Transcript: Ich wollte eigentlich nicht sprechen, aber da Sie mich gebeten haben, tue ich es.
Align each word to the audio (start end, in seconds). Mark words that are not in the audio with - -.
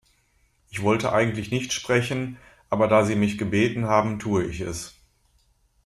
Ich 0.71 0.81
wollte 0.81 1.11
eigentlich 1.13 1.51
nicht 1.51 1.73
sprechen, 1.73 2.37
aber 2.71 2.87
da 2.87 3.05
Sie 3.05 3.13
mich 3.15 3.37
gebeten 3.37 3.85
haben, 3.85 4.17
tue 4.17 4.45
ich 4.45 4.59
es. 4.61 4.95